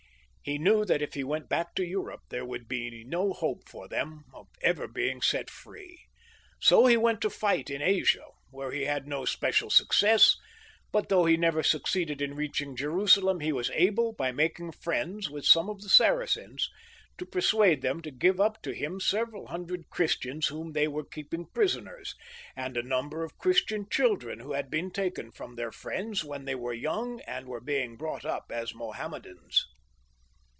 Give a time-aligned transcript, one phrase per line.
[0.43, 3.87] He knew that if he went back to Europe, there would be no hope for
[3.87, 6.01] them of ever being set free,
[6.59, 10.35] so he went to fight in Asia, where he had no special success;
[10.91, 15.29] but though he never succeeded in reach ing Jerusalem, he was able, by making friends
[15.29, 16.67] with some of the Saracens,
[17.19, 21.45] to persuade them to give up to him several hundred Christians whom they were keeping
[21.53, 22.15] prisoners,
[22.55, 26.55] and a number of Christian children who had been taken from their friends when they
[26.55, 29.67] were very young, and were being brought up as Mahommedans.